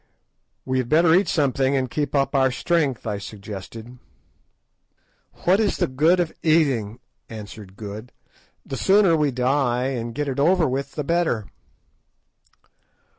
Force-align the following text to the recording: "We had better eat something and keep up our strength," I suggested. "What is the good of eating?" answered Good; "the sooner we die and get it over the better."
"We 0.65 0.79
had 0.79 0.89
better 0.89 1.13
eat 1.13 1.27
something 1.27 1.75
and 1.77 1.87
keep 1.87 2.15
up 2.15 2.33
our 2.33 2.49
strength," 2.49 3.05
I 3.05 3.19
suggested. 3.19 3.99
"What 5.43 5.59
is 5.59 5.77
the 5.77 5.85
good 5.85 6.19
of 6.19 6.33
eating?" 6.41 6.99
answered 7.29 7.75
Good; 7.75 8.11
"the 8.65 8.77
sooner 8.77 9.15
we 9.15 9.29
die 9.29 9.89
and 9.89 10.15
get 10.15 10.27
it 10.27 10.39
over 10.39 10.65
the 10.81 11.03
better." 11.03 11.49